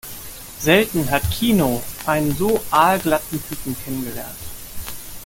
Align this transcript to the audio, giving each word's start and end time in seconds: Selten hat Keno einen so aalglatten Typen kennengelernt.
Selten 0.57 1.11
hat 1.11 1.21
Keno 1.29 1.83
einen 2.07 2.35
so 2.35 2.59
aalglatten 2.71 3.39
Typen 3.47 3.77
kennengelernt. 3.85 4.33